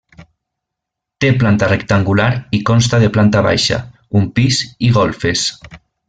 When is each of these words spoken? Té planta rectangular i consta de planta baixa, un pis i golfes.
Té 1.25 1.29
planta 1.43 1.67
rectangular 1.73 2.25
i 2.59 2.63
consta 2.71 2.99
de 3.05 3.09
planta 3.17 3.43
baixa, 3.51 3.77
un 4.21 4.25
pis 4.39 4.63
i 4.89 4.95
golfes. 5.01 5.45